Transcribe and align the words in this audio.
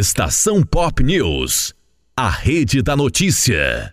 Estação 0.00 0.62
Pop 0.62 1.02
News, 1.02 1.74
a 2.16 2.30
rede 2.30 2.80
da 2.80 2.96
notícia. 2.96 3.92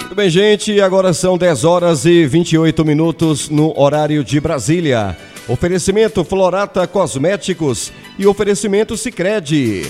Muito 0.00 0.14
bem, 0.16 0.28
gente, 0.28 0.80
agora 0.80 1.12
são 1.12 1.38
10 1.38 1.62
horas 1.62 2.04
e 2.04 2.26
28 2.26 2.84
minutos 2.84 3.48
no 3.48 3.72
horário 3.80 4.24
de 4.24 4.40
Brasília. 4.40 5.16
Oferecimento 5.46 6.24
Florata 6.24 6.84
Cosméticos 6.88 7.92
e 8.18 8.26
oferecimento 8.26 8.96
Sicredi. 8.96 9.82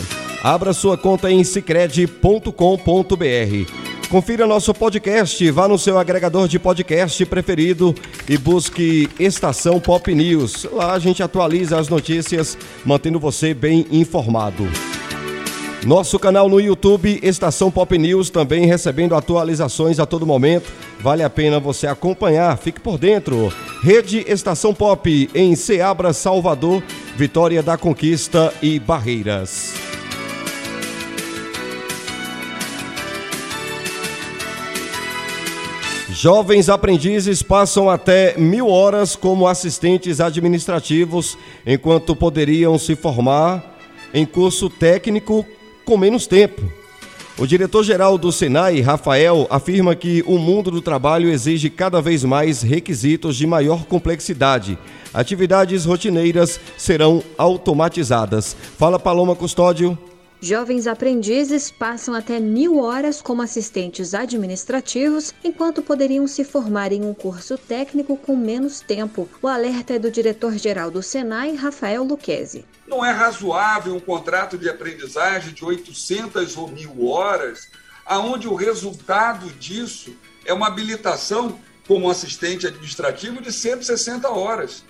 Abra 0.43 0.75
sua 0.75 0.99
conta 0.99 1.31
em 1.31 1.43
sicredi.com.br. 1.43 3.90
Confira 4.11 4.45
nosso 4.45 4.75
podcast, 4.75 5.49
vá 5.53 5.69
no 5.69 5.79
seu 5.79 5.97
agregador 5.97 6.49
de 6.49 6.59
podcast 6.59 7.25
preferido 7.27 7.95
e 8.29 8.37
busque 8.37 9.09
Estação 9.21 9.79
Pop 9.79 10.13
News. 10.13 10.67
Lá 10.73 10.95
a 10.95 10.99
gente 10.99 11.23
atualiza 11.23 11.79
as 11.79 11.89
notícias, 11.89 12.59
mantendo 12.85 13.21
você 13.21 13.55
bem 13.55 13.87
informado. 13.89 14.67
Nosso 15.87 16.19
canal 16.19 16.49
no 16.49 16.61
YouTube, 16.61 17.21
Estação 17.23 17.71
Pop 17.71 17.97
News, 17.97 18.31
também 18.31 18.67
recebendo 18.67 19.15
atualizações 19.15 20.01
a 20.01 20.05
todo 20.05 20.27
momento. 20.27 20.73
Vale 20.99 21.23
a 21.23 21.31
pena 21.31 21.61
você 21.61 21.87
acompanhar, 21.87 22.59
fique 22.59 22.81
por 22.81 22.99
dentro. 22.99 23.53
Rede 23.81 24.25
Estação 24.27 24.75
Pop 24.75 25.31
em 25.33 25.55
Ceabra, 25.55 26.13
Salvador, 26.13 26.83
Vitória 27.17 27.63
da 27.63 27.79
Conquista 27.79 28.53
e 28.61 28.81
Barreiras. 28.81 29.90
Jovens 36.23 36.69
aprendizes 36.69 37.43
passam 37.43 37.89
até 37.89 38.37
mil 38.37 38.69
horas 38.69 39.17
como 39.17 39.49
assistentes 39.49 40.21
administrativos, 40.21 41.39
enquanto 41.67 42.15
poderiam 42.15 42.79
se 42.79 42.95
formar 42.95 43.79
em 44.13 44.27
curso 44.27 44.69
técnico 44.69 45.47
com 45.83 45.97
menos 45.97 46.27
tempo. 46.27 46.61
O 47.39 47.47
diretor-geral 47.47 48.19
do 48.19 48.31
Senai, 48.31 48.83
Rafael, 48.83 49.47
afirma 49.49 49.95
que 49.95 50.23
o 50.27 50.37
mundo 50.37 50.71
do 50.71 50.83
trabalho 50.83 51.31
exige 51.31 51.71
cada 51.71 52.03
vez 52.03 52.23
mais 52.23 52.61
requisitos 52.61 53.35
de 53.35 53.47
maior 53.47 53.87
complexidade. 53.87 54.79
Atividades 55.15 55.87
rotineiras 55.87 56.61
serão 56.77 57.23
automatizadas. 57.39 58.55
Fala, 58.77 58.99
Paloma 58.99 59.35
Custódio. 59.35 59.97
Jovens 60.43 60.87
aprendizes 60.87 61.71
passam 61.71 62.15
até 62.15 62.41
mil 62.41 62.79
horas 62.79 63.21
como 63.21 63.43
assistentes 63.43 64.15
administrativos, 64.15 65.35
enquanto 65.45 65.83
poderiam 65.83 66.27
se 66.27 66.45
formar 66.45 66.93
em 66.93 67.05
um 67.05 67.13
curso 67.13 67.59
técnico 67.59 68.17
com 68.17 68.35
menos 68.35 68.81
tempo. 68.81 69.29
O 69.43 69.47
alerta 69.47 69.93
é 69.93 69.99
do 69.99 70.11
diretor-geral 70.11 70.91
do 70.91 71.03
Senai, 71.03 71.55
Rafael 71.55 72.03
Luquezzi. 72.05 72.65
Não 72.87 73.05
é 73.05 73.11
razoável 73.11 73.95
um 73.95 74.01
contrato 74.01 74.57
de 74.57 74.67
aprendizagem 74.67 75.53
de 75.53 75.63
800 75.63 76.57
ou 76.57 76.69
mil 76.69 77.07
horas, 77.07 77.69
aonde 78.07 78.49
o 78.49 78.55
resultado 78.55 79.51
disso 79.51 80.17
é 80.47 80.55
uma 80.55 80.69
habilitação 80.69 81.59
como 81.87 82.09
assistente 82.09 82.67
administrativo 82.67 83.43
de 83.43 83.53
160 83.53 84.27
horas. 84.31 84.85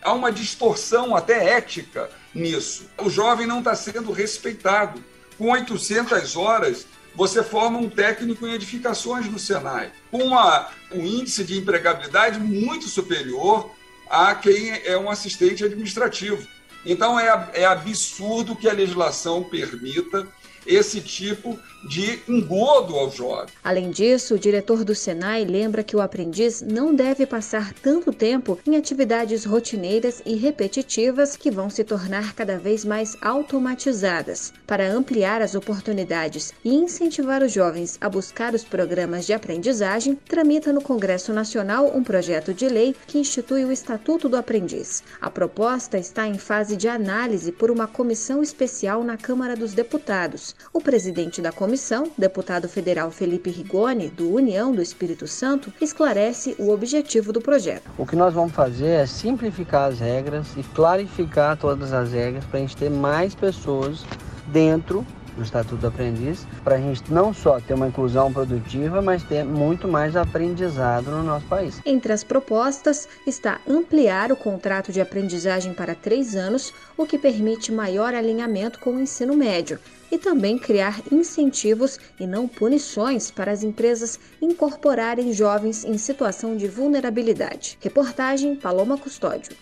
Há 0.00 0.12
uma 0.12 0.30
distorção 0.30 1.16
até 1.16 1.56
ética 1.56 2.08
nisso. 2.34 2.88
O 2.98 3.08
jovem 3.08 3.46
não 3.46 3.58
está 3.58 3.74
sendo 3.74 4.12
respeitado. 4.12 5.02
Com 5.38 5.50
800 5.50 6.36
horas, 6.36 6.86
você 7.14 7.42
forma 7.42 7.78
um 7.78 7.88
técnico 7.88 8.46
em 8.46 8.54
edificações 8.54 9.26
no 9.26 9.38
Senai, 9.38 9.92
com 10.10 10.18
uma, 10.18 10.68
um 10.92 11.04
índice 11.04 11.44
de 11.44 11.58
empregabilidade 11.58 12.38
muito 12.38 12.88
superior 12.88 13.70
a 14.08 14.34
quem 14.34 14.70
é 14.84 14.96
um 14.98 15.10
assistente 15.10 15.64
administrativo. 15.64 16.46
Então, 16.84 17.18
é, 17.18 17.50
é 17.54 17.64
absurdo 17.64 18.54
que 18.54 18.68
a 18.68 18.72
legislação 18.72 19.42
permita 19.42 20.28
esse 20.66 21.00
tipo 21.00 21.58
de 21.88 22.20
engodo 22.26 22.94
ao 22.94 23.10
jovem. 23.10 23.52
Além 23.62 23.90
disso, 23.90 24.34
o 24.34 24.38
diretor 24.38 24.84
do 24.84 24.94
Senai 24.94 25.44
lembra 25.44 25.84
que 25.84 25.94
o 25.94 26.00
aprendiz 26.00 26.62
não 26.62 26.94
deve 26.94 27.26
passar 27.26 27.72
tanto 27.74 28.12
tempo 28.12 28.58
em 28.66 28.76
atividades 28.76 29.44
rotineiras 29.44 30.22
e 30.24 30.34
repetitivas 30.34 31.36
que 31.36 31.50
vão 31.50 31.68
se 31.68 31.84
tornar 31.84 32.34
cada 32.34 32.58
vez 32.58 32.84
mais 32.84 33.16
automatizadas. 33.20 34.52
Para 34.66 34.90
ampliar 34.90 35.42
as 35.42 35.54
oportunidades 35.54 36.52
e 36.64 36.74
incentivar 36.74 37.42
os 37.42 37.52
jovens 37.52 37.98
a 38.00 38.08
buscar 38.08 38.54
os 38.54 38.64
programas 38.64 39.26
de 39.26 39.32
aprendizagem, 39.32 40.18
tramita 40.26 40.72
no 40.72 40.80
Congresso 40.80 41.32
Nacional 41.32 41.92
um 41.94 42.02
projeto 42.02 42.54
de 42.54 42.66
lei 42.68 42.94
que 43.06 43.18
institui 43.18 43.64
o 43.64 43.72
Estatuto 43.72 44.28
do 44.28 44.36
Aprendiz. 44.36 45.02
A 45.20 45.30
proposta 45.30 45.98
está 45.98 46.26
em 46.26 46.38
fase 46.38 46.76
de 46.76 46.88
análise 46.88 47.52
por 47.52 47.70
uma 47.70 47.86
comissão 47.86 48.42
especial 48.42 49.04
na 49.04 49.16
Câmara 49.16 49.54
dos 49.54 49.74
Deputados. 49.74 50.53
O 50.72 50.80
presidente 50.80 51.40
da 51.40 51.52
comissão, 51.52 52.10
deputado 52.18 52.68
federal 52.68 53.10
Felipe 53.10 53.48
Rigoni, 53.50 54.08
do 54.08 54.32
União 54.34 54.72
do 54.72 54.82
Espírito 54.82 55.26
Santo, 55.26 55.72
esclarece 55.80 56.56
o 56.58 56.70
objetivo 56.70 57.32
do 57.32 57.40
projeto. 57.40 57.90
O 57.96 58.04
que 58.04 58.16
nós 58.16 58.34
vamos 58.34 58.52
fazer 58.52 58.88
é 58.88 59.06
simplificar 59.06 59.90
as 59.92 60.00
regras 60.00 60.46
e 60.56 60.62
clarificar 60.62 61.56
todas 61.56 61.92
as 61.92 62.12
regras 62.12 62.44
para 62.44 62.58
a 62.58 62.62
gente 62.62 62.76
ter 62.76 62.90
mais 62.90 63.34
pessoas 63.34 64.04
dentro 64.48 65.06
do 65.36 65.42
Estatuto 65.42 65.76
do 65.76 65.86
Aprendiz, 65.86 66.46
para 66.62 66.76
a 66.76 66.78
gente 66.78 67.12
não 67.12 67.32
só 67.32 67.60
ter 67.60 67.74
uma 67.74 67.88
inclusão 67.88 68.32
produtiva, 68.32 69.02
mas 69.02 69.22
ter 69.22 69.44
muito 69.44 69.88
mais 69.88 70.16
aprendizado 70.16 71.10
no 71.10 71.22
nosso 71.22 71.46
país. 71.46 71.80
Entre 71.84 72.12
as 72.12 72.24
propostas 72.24 73.08
está 73.26 73.60
ampliar 73.68 74.32
o 74.32 74.36
contrato 74.36 74.92
de 74.92 75.00
aprendizagem 75.00 75.72
para 75.72 75.94
três 75.94 76.34
anos, 76.34 76.72
o 76.96 77.06
que 77.06 77.18
permite 77.18 77.72
maior 77.72 78.14
alinhamento 78.14 78.78
com 78.78 78.90
o 78.90 79.00
ensino 79.00 79.36
médio, 79.36 79.78
e 80.10 80.18
também 80.18 80.58
criar 80.58 81.00
incentivos 81.10 81.98
e 82.20 82.26
não 82.26 82.46
punições 82.46 83.30
para 83.30 83.50
as 83.50 83.62
empresas 83.62 84.18
incorporarem 84.40 85.32
jovens 85.32 85.84
em 85.84 85.98
situação 85.98 86.56
de 86.56 86.68
vulnerabilidade. 86.68 87.78
Reportagem 87.80 88.54
Paloma 88.54 88.96
Custódio. 88.96 89.56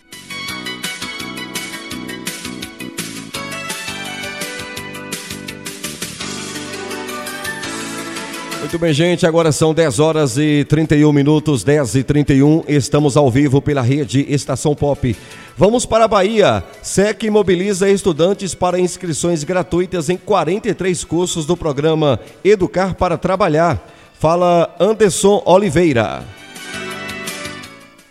Muito 8.73 8.81
bem, 8.81 8.95
gente. 8.95 9.27
Agora 9.27 9.53
são 9.53 9.75
10 9.75 9.99
horas 9.99 10.39
e 10.39 10.65
31 10.65 11.13
minutos, 11.13 11.63
10 11.63 11.97
e 11.97 12.03
31. 12.03 12.65
Estamos 12.67 13.19
ao 13.19 13.31
vivo 13.31 13.61
pela 13.61 13.83
rede 13.83 14.25
Estação 14.33 14.75
Pop. 14.75 15.15
Vamos 15.59 15.85
para 15.85 16.07
a 16.07 16.09
Bahia. 16.09 16.65
SEC 16.81 17.29
mobiliza 17.29 17.91
estudantes 17.91 18.55
para 18.55 18.81
inscrições 18.81 19.45
gratuitas 19.45 20.09
em 20.09 20.17
43 20.17 21.05
cursos 21.05 21.45
do 21.45 21.55
programa 21.55 22.19
Educar 22.43 22.95
para 22.95 23.19
Trabalhar. 23.19 23.79
Fala 24.19 24.75
Anderson 24.81 25.43
Oliveira. 25.45 26.42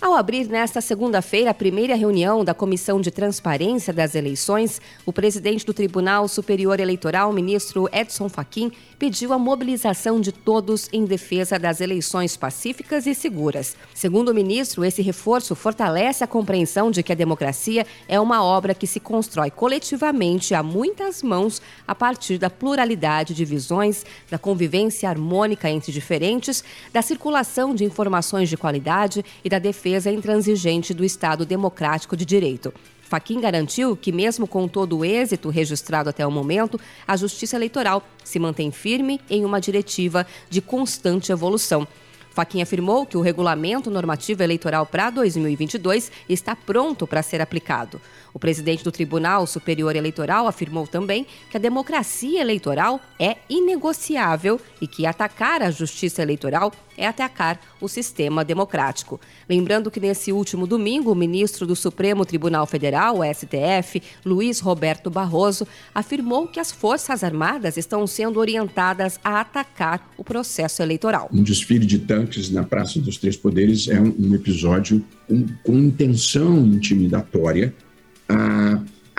Ao 0.01 0.15
abrir 0.15 0.47
nesta 0.47 0.81
segunda-feira 0.81 1.51
a 1.51 1.53
primeira 1.53 1.93
reunião 1.93 2.43
da 2.43 2.55
Comissão 2.55 2.99
de 2.99 3.11
Transparência 3.11 3.93
das 3.93 4.15
Eleições, 4.15 4.81
o 5.05 5.13
presidente 5.13 5.63
do 5.63 5.75
Tribunal 5.75 6.27
Superior 6.27 6.79
Eleitoral, 6.79 7.31
ministro 7.31 7.87
Edson 7.93 8.27
Fachin, 8.27 8.71
pediu 8.97 9.31
a 9.31 9.37
mobilização 9.37 10.19
de 10.19 10.31
todos 10.31 10.89
em 10.91 11.05
defesa 11.05 11.59
das 11.59 11.81
eleições 11.81 12.35
pacíficas 12.35 13.05
e 13.05 13.13
seguras. 13.13 13.75
Segundo 13.93 14.29
o 14.29 14.33
ministro, 14.33 14.83
esse 14.83 15.03
reforço 15.03 15.53
fortalece 15.53 16.23
a 16.23 16.27
compreensão 16.27 16.89
de 16.89 17.03
que 17.03 17.11
a 17.11 17.15
democracia 17.15 17.85
é 18.07 18.19
uma 18.19 18.43
obra 18.43 18.73
que 18.73 18.87
se 18.87 18.99
constrói 18.99 19.51
coletivamente 19.51 20.55
a 20.55 20.63
muitas 20.63 21.21
mãos 21.21 21.61
a 21.87 21.93
partir 21.93 22.39
da 22.39 22.49
pluralidade 22.49 23.35
de 23.35 23.45
visões, 23.45 24.03
da 24.31 24.39
convivência 24.39 25.07
harmônica 25.07 25.69
entre 25.69 25.91
diferentes, 25.91 26.63
da 26.91 27.03
circulação 27.03 27.75
de 27.75 27.85
informações 27.85 28.49
de 28.49 28.57
qualidade 28.57 29.23
e 29.43 29.49
da 29.49 29.59
defesa 29.59 29.90
defesa 29.91 30.09
intransigente 30.09 30.93
do 30.93 31.03
Estado 31.03 31.45
Democrático 31.45 32.15
de 32.15 32.23
Direito. 32.23 32.73
Faquim 33.01 33.41
garantiu 33.41 33.97
que, 33.97 34.09
mesmo 34.09 34.47
com 34.47 34.65
todo 34.65 34.99
o 34.99 35.05
êxito 35.05 35.49
registrado 35.49 36.09
até 36.09 36.25
o 36.25 36.31
momento, 36.31 36.79
a 37.05 37.17
Justiça 37.17 37.57
Eleitoral 37.57 38.01
se 38.23 38.39
mantém 38.39 38.71
firme 38.71 39.19
em 39.29 39.43
uma 39.43 39.59
diretiva 39.59 40.25
de 40.49 40.61
constante 40.61 41.29
evolução. 41.29 41.85
Faquim 42.29 42.61
afirmou 42.61 43.05
que 43.05 43.17
o 43.17 43.21
regulamento 43.21 43.91
normativo 43.91 44.41
eleitoral 44.41 44.85
para 44.85 45.09
2022 45.09 46.09
está 46.29 46.55
pronto 46.55 47.05
para 47.05 47.21
ser 47.21 47.41
aplicado. 47.41 47.99
O 48.33 48.39
presidente 48.39 48.85
do 48.85 48.91
Tribunal 48.93 49.45
Superior 49.45 49.93
Eleitoral 49.97 50.47
afirmou 50.47 50.87
também 50.87 51.27
que 51.49 51.57
a 51.57 51.59
democracia 51.59 52.39
eleitoral 52.39 53.01
é 53.19 53.35
inegociável 53.49 54.61
e 54.79 54.87
que 54.87 55.05
atacar 55.05 55.61
a 55.61 55.69
justiça 55.69 56.21
eleitoral 56.21 56.71
é 56.97 57.07
atacar 57.07 57.59
o 57.79 57.87
sistema 57.87 58.43
democrático. 58.43 59.19
Lembrando 59.49 59.89
que 59.91 59.99
nesse 59.99 60.31
último 60.31 60.67
domingo, 60.67 61.11
o 61.11 61.15
ministro 61.15 61.65
do 61.65 61.75
Supremo 61.75 62.25
Tribunal 62.25 62.65
Federal, 62.65 63.19
STF, 63.33 64.01
Luiz 64.25 64.59
Roberto 64.59 65.09
Barroso, 65.09 65.67
afirmou 65.93 66.47
que 66.47 66.59
as 66.59 66.71
Forças 66.71 67.23
Armadas 67.23 67.77
estão 67.77 68.05
sendo 68.05 68.39
orientadas 68.39 69.19
a 69.23 69.41
atacar 69.41 70.11
o 70.17 70.23
processo 70.23 70.81
eleitoral. 70.81 71.29
Um 71.33 71.43
desfile 71.43 71.85
de 71.85 71.99
tanques 71.99 72.49
na 72.49 72.63
Praça 72.63 72.99
dos 72.99 73.17
Três 73.17 73.35
Poderes 73.35 73.87
é 73.87 73.99
um, 73.99 74.33
episódio 74.33 75.03
com, 75.27 75.45
com 75.63 75.77
intenção 75.77 76.65
intimidatória 76.65 77.73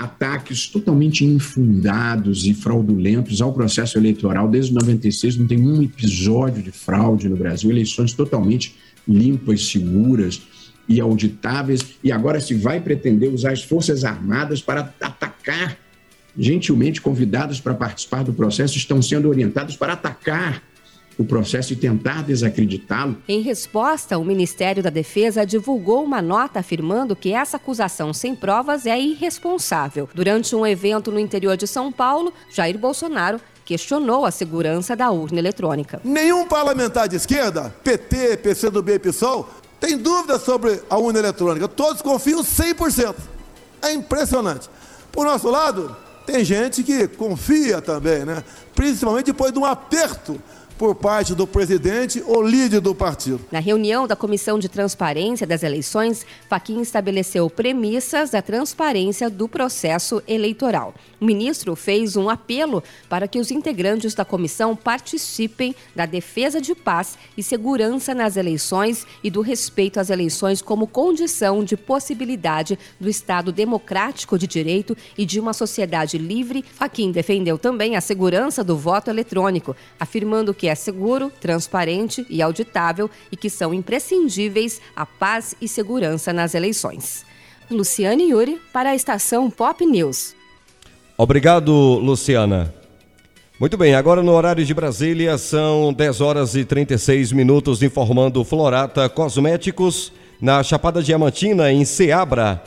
ataques 0.03 0.67
totalmente 0.67 1.25
infundados 1.25 2.47
e 2.47 2.55
fraudulentos 2.55 3.41
ao 3.41 3.53
processo 3.53 3.99
eleitoral. 3.99 4.49
Desde 4.49 4.73
96 4.75 5.37
não 5.37 5.47
tem 5.47 5.61
um 5.61 5.83
episódio 5.83 6.63
de 6.63 6.71
fraude 6.71 7.29
no 7.29 7.37
Brasil, 7.37 7.71
eleições 7.71 8.13
totalmente 8.13 8.75
limpas, 9.07 9.67
seguras 9.67 10.43
e 10.89 11.01
auditáveis. 11.01 11.95
E 12.03 12.11
agora 12.11 12.41
se 12.41 12.55
vai 12.55 12.81
pretender 12.81 13.33
usar 13.33 13.53
as 13.53 13.63
Forças 13.63 14.05
Armadas 14.05 14.61
para 14.61 14.93
atacar 15.01 15.77
gentilmente 16.37 17.01
convidados 17.01 17.61
para 17.61 17.75
participar 17.75 18.25
do 18.25 18.33
processo 18.33 18.77
estão 18.79 19.03
sendo 19.03 19.29
orientados 19.29 19.77
para 19.77 19.93
atacar 19.93 20.63
o 21.19 21.25
processo 21.25 21.73
e 21.73 21.77
tentar 21.77 22.23
desacreditá-lo. 22.23 23.17
Em 23.29 23.41
resposta, 23.41 24.19
o 24.19 24.25
Ministério 24.25 24.83
da 24.83 24.91
Defesa 24.91 25.47
divulgou 25.47 26.05
uma 26.05 26.23
nota 26.23 26.61
afirmando 26.61 27.17
que 27.17 27.33
essa 27.33 27.57
acusação 27.57 28.13
sem 28.13 28.35
provas 28.35 28.87
é 28.87 28.99
irresponsável. 28.99 30.09
Durante 30.15 30.55
um 30.57 30.67
evento 30.67 31.11
no 31.11 31.19
interior 31.19 31.57
de 31.57 31.67
São 31.67 31.93
Paulo, 31.93 32.33
Jair 32.51 32.79
Bolsonaro 32.79 33.41
questionou 33.65 34.27
a 34.27 34.31
segurança 34.31 34.97
da 34.97 35.11
urna 35.11 35.39
eletrônica. 35.39 36.01
Nenhum 36.05 36.47
parlamentar 36.47 37.09
de 37.09 37.17
esquerda, 37.17 37.75
PT, 37.85 38.39
PCdoB 38.39 38.95
e 38.95 38.99
PSOL, 38.99 39.49
tem 39.81 39.97
dúvida 39.97 40.39
sobre 40.39 40.81
a 40.89 40.97
urna 40.97 41.19
eletrônica. 41.19 41.67
Todos 41.69 42.03
confiam 42.03 42.43
100%. 42.43 43.15
É 43.83 43.93
impressionante. 43.93 44.69
Por 45.11 45.27
nosso 45.27 45.51
lado, 45.51 45.97
tem 46.25 46.45
gente 46.45 46.83
que 46.83 47.09
confia 47.09 47.81
também, 47.81 48.25
né? 48.25 48.45
Principalmente 48.75 49.27
depois 49.27 49.53
de 49.53 49.59
um 49.59 49.65
aperto 49.65 50.41
por 50.83 50.97
parte 50.97 51.33
do 51.33 51.47
presidente 51.47 52.21
ou 52.27 52.43
líder 52.43 52.81
do 52.81 52.93
partido. 52.93 53.41
Na 53.53 53.61
reunião 53.61 54.05
da 54.05 54.17
Comissão 54.17 54.59
de 54.59 54.69
Transparência 54.69 55.47
das 55.47 55.63
Eleições, 55.63 56.27
Faquim 56.49 56.81
estabeleceu 56.81 57.49
premissas 57.49 58.31
da 58.31 58.43
transparência 58.43 59.31
do 59.31 59.47
processo 59.47 60.21
eleitoral. 60.27 60.93
O 61.21 61.25
ministro 61.25 61.77
fez 61.77 62.17
um 62.17 62.29
apelo 62.29 62.83
para 63.09 63.29
que 63.29 63.39
os 63.39 63.53
integrantes 63.53 64.13
da 64.13 64.25
comissão 64.25 64.75
participem 64.75 65.73
da 65.95 66.05
defesa 66.05 66.61
de 66.61 66.75
paz 66.75 67.17
e 67.37 67.45
segurança 67.45 68.13
nas 68.13 68.37
eleições 68.37 69.07
e 69.23 69.31
do 69.31 69.41
respeito 69.41 70.01
às 70.01 70.11
eleições 70.11 70.61
como 70.61 70.89
condição 70.89 71.63
de 71.63 71.77
possibilidade 71.77 72.77
do 72.99 73.09
Estado 73.09 73.53
democrático 73.53 74.37
de 74.37 74.49
direito 74.49 74.97
e 75.17 75.25
de 75.25 75.39
uma 75.39 75.53
sociedade 75.53 76.19
livre. 76.19 76.65
Faquim 76.75 77.13
defendeu 77.13 77.57
também 77.57 77.95
a 77.95 78.01
segurança 78.01 78.65
do 78.65 78.77
voto 78.77 79.09
eletrônico, 79.11 79.77
afirmando 80.01 80.53
que 80.53 80.72
é 80.73 80.75
seguro, 80.75 81.31
transparente 81.41 82.27
e 82.29 82.41
auditável 82.43 83.11
e 83.31 83.37
que 83.37 83.51
são 83.51 83.73
imprescindíveis 83.73 84.81
à 84.97 85.05
paz 85.05 85.55
e 85.61 85.69
segurança 85.69 86.33
nas 86.33 86.55
eleições. 86.55 87.25
Luciane 87.71 88.31
Yuri 88.31 88.61
para 88.73 88.91
a 88.91 88.95
estação 88.95 89.51
Pop 89.51 89.85
News. 89.85 90.35
Obrigado, 91.17 91.73
Luciana. 91.99 92.75
Muito 93.61 93.77
bem, 93.77 93.95
agora 93.95 94.23
no 94.23 94.33
horário 94.33 94.65
de 94.65 94.75
Brasília 94.75 95.39
são 95.39 95.93
10 95.93 96.21
horas 96.21 96.55
e 96.57 96.65
36 96.65 97.33
minutos, 97.33 97.83
informando 97.83 98.43
Florata 98.43 99.09
Cosméticos 99.09 100.13
na 100.41 100.63
Chapada 100.63 101.03
Diamantina, 101.03 101.71
em 101.71 101.85
Ceabra. 101.85 102.63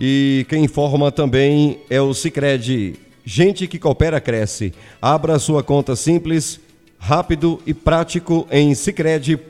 E 0.00 0.44
quem 0.48 0.64
informa 0.64 1.12
também 1.12 1.78
é 1.88 2.00
o 2.00 2.12
Cicred. 2.12 2.98
Gente 3.24 3.68
que 3.68 3.78
coopera 3.78 4.20
cresce. 4.20 4.74
Abra 5.00 5.38
sua 5.38 5.62
conta 5.62 5.94
simples 5.94 6.58
rápido 7.04 7.60
e 7.66 7.74
prático 7.74 8.48
em 8.50 8.74
cicred.com.br. 8.74 9.44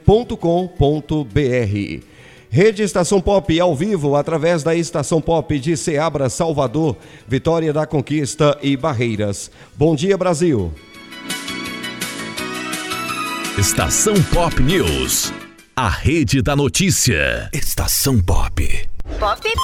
Rede 2.50 2.82
Estação 2.82 3.20
Pop 3.20 3.60
ao 3.60 3.76
vivo 3.76 4.16
através 4.16 4.64
da 4.64 4.74
Estação 4.74 5.20
Pop 5.20 5.56
de 5.58 5.76
Ceabra, 5.76 6.28
Salvador, 6.28 6.96
Vitória 7.28 7.72
da 7.72 7.86
Conquista 7.86 8.58
e 8.60 8.76
Barreiras. 8.76 9.52
Bom 9.76 9.94
dia, 9.94 10.16
Brasil. 10.18 10.72
Estação 13.56 14.14
Pop 14.32 14.60
News. 14.60 15.32
A 15.76 15.88
rede 15.88 16.42
da 16.42 16.56
notícia. 16.56 17.48
Estação 17.52 18.20
Pop. 18.20 18.88
Pop. 19.20 19.54